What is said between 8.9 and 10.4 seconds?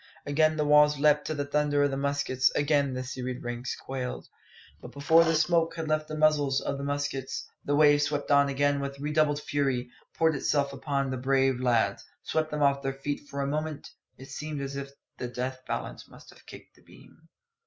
redoubled fury, poured